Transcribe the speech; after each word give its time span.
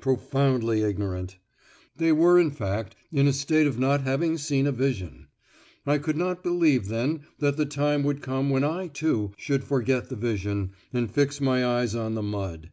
profoundly 0.00 0.82
ignorant; 0.84 1.36
they 1.96 2.12
were 2.12 2.38
in 2.38 2.52
fact 2.52 2.94
in 3.10 3.26
a 3.26 3.32
state 3.32 3.66
of 3.66 3.76
not 3.76 4.02
having 4.02 4.38
seen 4.38 4.68
a 4.68 4.70
vision! 4.70 5.26
I 5.84 5.98
could 5.98 6.16
not 6.16 6.44
believe 6.44 6.86
then 6.86 7.22
that 7.40 7.56
the 7.56 7.66
time 7.66 8.04
would 8.04 8.22
come 8.22 8.50
when 8.50 8.62
I, 8.62 8.86
too, 8.86 9.32
should 9.36 9.64
forget 9.64 10.08
the 10.08 10.14
vision, 10.14 10.70
and 10.92 11.10
fix 11.10 11.40
my 11.40 11.66
eyes 11.66 11.96
on 11.96 12.14
the 12.14 12.22
mud! 12.22 12.70